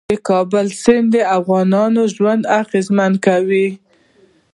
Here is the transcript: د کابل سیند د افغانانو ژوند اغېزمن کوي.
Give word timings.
د 0.09 0.13
کابل 0.29 0.67
سیند 0.81 1.07
د 1.13 1.17
افغانانو 1.37 2.01
ژوند 2.15 2.43
اغېزمن 2.61 3.13
کوي. 3.25 3.67